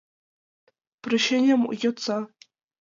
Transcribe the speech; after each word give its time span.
—Прощенийым 1.03 1.61
йодса! 1.81 2.19